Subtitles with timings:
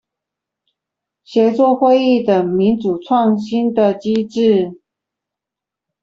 [1.25, 4.81] 協作會議等民主創新的機制